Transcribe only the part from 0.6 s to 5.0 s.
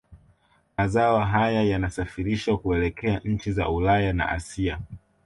Mazao haya yanasafirishwa kuelekea nchi za Ulaya na Asia